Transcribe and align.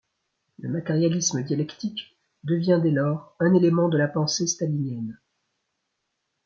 Le 0.57 0.67
matérialisme 0.67 1.43
dialectique 1.43 2.17
devient 2.43 2.79
dès 2.81 2.89
lors 2.89 3.35
un 3.39 3.53
élément 3.53 3.87
de 3.87 3.99
la 3.99 4.07
pensée 4.07 4.47
stalinienne. 4.47 5.19